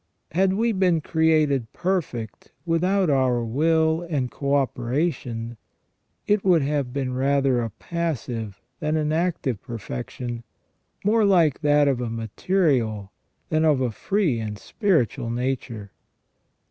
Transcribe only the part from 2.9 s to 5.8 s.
our will and co operation,